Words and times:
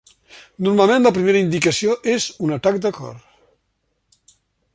Normalment 0.67 1.05
la 1.07 1.11
primera 1.17 1.41
indicació 1.45 1.99
és 2.17 2.27
un 2.47 2.57
atac 2.57 2.83
de 2.87 2.93
cor. 3.01 3.21